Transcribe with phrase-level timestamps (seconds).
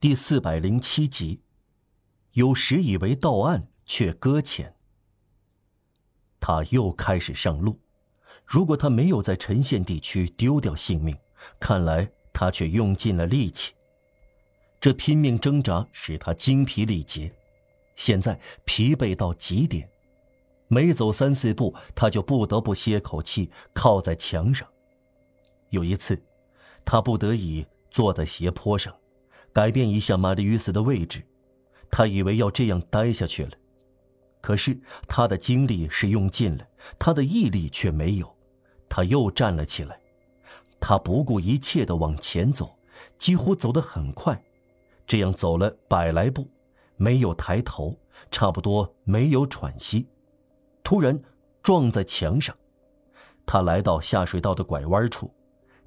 [0.00, 1.42] 第四百零七集，
[2.32, 4.74] 有时以为到岸，却搁浅。
[6.40, 7.78] 他又开始上路。
[8.46, 11.14] 如果他没有在陈县地区丢掉性命，
[11.60, 13.74] 看来他却用尽了力气。
[14.80, 17.30] 这拼命挣扎使他精疲力竭，
[17.94, 19.86] 现在疲惫到极点，
[20.68, 24.66] 每走三四步，他就不得不歇口气，靠在墙上。
[25.68, 26.18] 有一次，
[26.86, 28.96] 他不得已坐在斜坡上。
[29.52, 31.22] 改变一下玛丽·与死的位置，
[31.90, 33.52] 他以为要这样待下去了，
[34.40, 36.66] 可是他的精力是用尽了，
[36.98, 38.36] 他的毅力却没有。
[38.88, 40.00] 他又站了起来，
[40.80, 42.76] 他不顾一切地往前走，
[43.16, 44.42] 几乎走得很快，
[45.06, 46.48] 这样走了百来步，
[46.96, 47.96] 没有抬头，
[48.30, 50.06] 差不多没有喘息，
[50.82, 51.20] 突然
[51.62, 52.56] 撞在墙上。
[53.46, 55.32] 他来到下水道的拐弯处，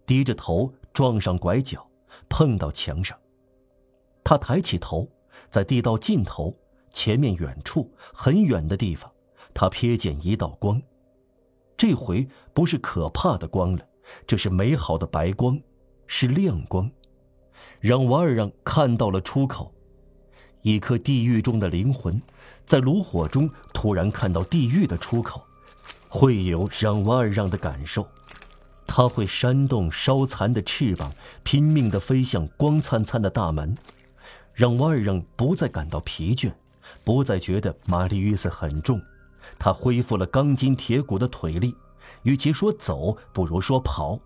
[0.06, 1.86] 低着头撞上拐角，
[2.28, 3.18] 碰到墙上。
[4.24, 5.10] 他抬起头，
[5.50, 6.56] 在地道尽头、
[6.90, 9.12] 前面远处很远的地方，
[9.54, 10.82] 他瞥见一道光。
[11.76, 13.86] 这回不是可怕的光了，
[14.26, 15.60] 这是美好的白光，
[16.08, 16.90] 是亮光，
[17.80, 19.74] 让瓦尔让看到了出口。
[20.62, 22.22] 一颗地狱中的灵魂，
[22.66, 25.44] 在炉火中突然看到地狱的出口，
[26.08, 28.08] 会有让瓦尔让的感受。
[28.88, 31.12] 他会扇动烧残的翅膀，
[31.44, 33.76] 拼命地飞向光灿灿的大门。
[34.54, 36.52] 让瓦尔让不再感到疲倦，
[37.04, 39.02] 不再觉得玛丽·约瑟很重，
[39.58, 41.76] 他恢复了钢筋铁骨的腿力。
[42.24, 44.20] 与其说走，不如说跑。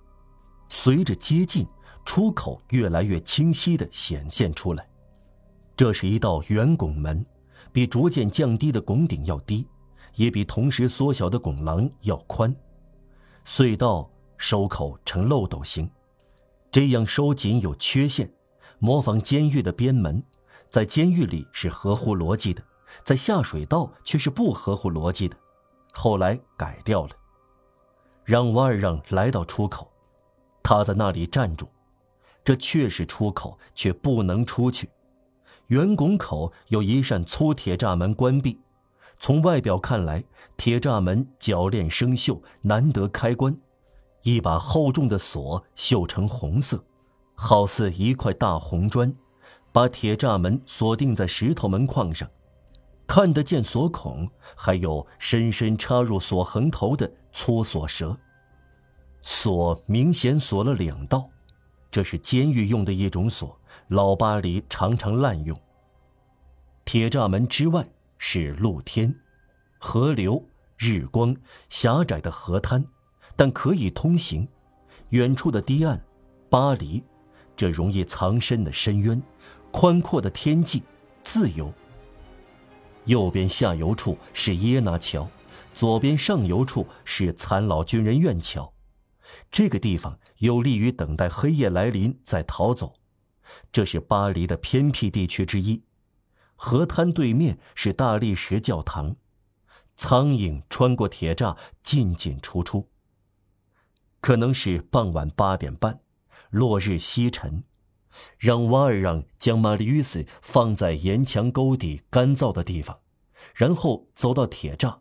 [0.70, 1.66] 随着接近，
[2.06, 4.88] 出口越来越清晰地显现出来。
[5.76, 7.26] 这是一道圆拱门，
[7.72, 9.68] 比逐渐降低的拱顶要低，
[10.16, 12.54] 也比同时缩小的拱廊要宽。
[13.46, 15.90] 隧道收口呈漏斗形，
[16.72, 18.30] 这样收紧有缺陷。
[18.80, 20.24] 模仿监狱的边门，
[20.70, 22.64] 在监狱里是合乎逻辑的，
[23.04, 25.38] 在下水道却是不合乎逻辑的。
[25.94, 27.12] 后来改掉了。
[28.24, 29.90] 让瓦尔让来到出口，
[30.62, 31.68] 他在那里站住。
[32.44, 34.90] 这确是出口，却不能出去。
[35.68, 38.60] 圆拱口有一扇粗铁栅门关闭，
[39.20, 40.24] 从外表看来，
[40.56, 43.58] 铁栅门铰链生锈，难得开关。
[44.24, 46.84] 一把厚重的锁锈成红色。
[47.40, 49.16] 好似一块大红砖，
[49.72, 52.28] 把铁栅门锁定在石头门框上，
[53.06, 58.18] 看得见锁孔，还有深深插入锁横头的粗锁舌。
[59.22, 61.30] 锁明显锁了两道，
[61.92, 63.56] 这是监狱用的一种锁，
[63.90, 65.58] 老巴黎常常滥用。
[66.86, 67.88] 铁栅门之外
[68.18, 69.14] 是露天、
[69.78, 70.44] 河流、
[70.76, 71.36] 日光、
[71.70, 72.84] 狭窄的河滩，
[73.36, 74.48] 但可以通行。
[75.10, 76.04] 远处的堤岸，
[76.50, 77.04] 巴黎。
[77.58, 79.22] 这容易藏身的深渊，
[79.72, 80.84] 宽阔的天际，
[81.24, 81.74] 自由。
[83.06, 85.28] 右边下游处是耶拿桥，
[85.74, 88.74] 左边上游处是残老军人院桥。
[89.52, 92.94] 这个地方有利于等待黑夜来临再逃走。
[93.72, 95.84] 这是巴黎的偏僻地区之一。
[96.56, 99.16] 河滩对面是大理石教堂。
[99.96, 102.88] 苍蝇穿过铁栅进进出出。
[104.22, 106.00] 可能是傍晚八点半。
[106.50, 107.64] 落日西沉，
[108.38, 113.00] 让瓦尔让将玛丽·与斯放在岩墙沟底干燥的地方，
[113.54, 115.00] 然后走到铁栅，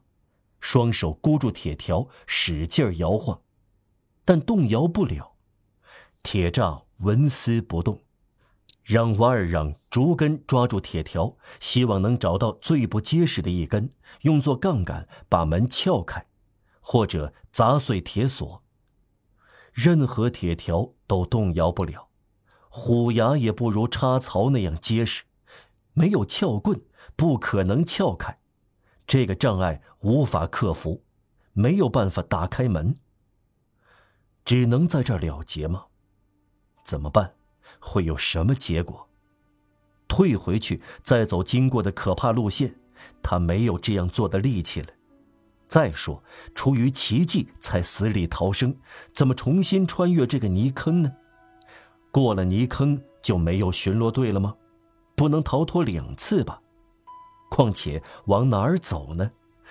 [0.61, 3.41] 双手箍住铁条，使劲摇晃，
[4.25, 5.37] 但动摇不了，
[6.23, 8.03] 铁栅纹丝不动。
[8.83, 13.91] 让瓦尔让竹根抓住铁条，希望能找到最不结实的一根，
[14.21, 16.25] 用作杠杆把门撬开，
[16.81, 18.63] 或者砸碎铁锁。
[19.77, 22.09] 任何铁条都动摇不了，
[22.71, 25.25] 虎牙也不如插槽那样结实。
[25.93, 26.81] 没有撬棍，
[27.15, 28.39] 不可能撬开。
[29.07, 31.05] 这个障碍无法克服，
[31.53, 32.97] 没有办法打开门。
[34.47, 35.85] 只能在这儿了结吗？
[36.83, 37.35] 怎么办？
[37.79, 39.07] 会有什么结果？
[40.09, 42.75] 退回去再走经过的可怕路线，
[43.23, 44.89] 他没有这样做的力气了。
[45.69, 46.23] 再说，
[46.55, 48.77] 出于奇迹才死里逃生，
[49.13, 51.13] 怎么重新穿越这个泥坑呢？
[52.11, 54.55] 过了泥坑就没有巡逻队了吗？
[55.17, 56.61] 不能逃脱两次吧？
[57.51, 59.31] 况且往哪儿走呢？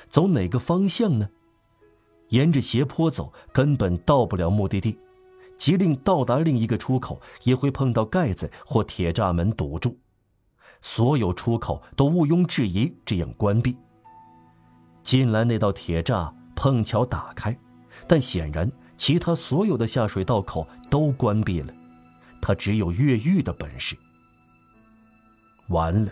[0.10, 1.30] 走哪个方向呢？
[2.30, 4.98] 沿着斜坡走根本到不了目的地，
[5.56, 9.98] 即令到达另一个出口，也会碰到盖子或铁栅门堵住。
[10.82, 13.78] 所有出口都毋庸置疑这样关闭。
[15.06, 17.56] 进来那道铁栅碰巧打开，
[18.08, 21.72] 但显然其他所有的下水道口都关闭了。
[22.42, 23.96] 他只有越狱的本事。
[25.68, 26.12] 完了，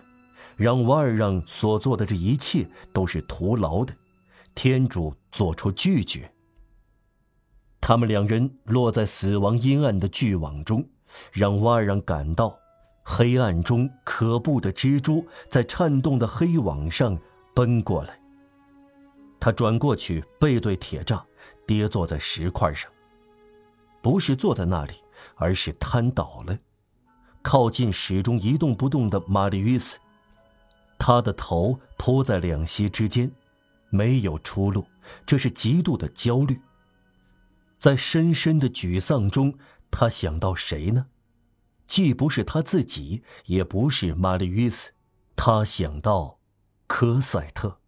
[0.56, 3.94] 让瓦尔让所做的这一切都是徒劳的。
[4.56, 6.32] 天主做出拒绝。
[7.82, 10.88] 他们两人落在死亡阴暗的巨网中，
[11.32, 12.56] 让瓦尔让感到，
[13.04, 17.18] 黑暗中可怖的蜘蛛在颤动的黑网上
[17.56, 18.23] 奔过来。
[19.44, 21.22] 他转过去，背对铁栅，
[21.68, 22.90] 跌坐在石块上。
[24.02, 24.94] 不是坐在那里，
[25.36, 26.58] 而是瘫倒了，
[27.42, 30.00] 靠近始终一动不动的玛丽约斯。
[30.98, 33.30] 他的头扑在两膝之间，
[33.90, 34.88] 没有出路，
[35.26, 36.62] 这是极度的焦虑。
[37.78, 39.54] 在深深的沮丧中，
[39.92, 41.08] 他想到谁呢？
[41.86, 44.94] 既不是他自己，也不是玛丽约斯，
[45.36, 46.40] 他想到
[46.88, 47.82] 科赛特。